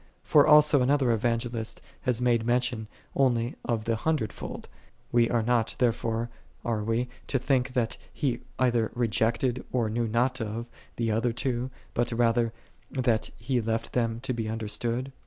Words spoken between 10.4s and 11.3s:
of, tin